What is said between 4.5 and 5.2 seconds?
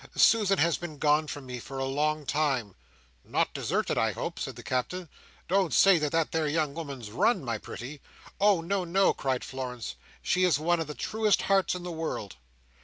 the Captain.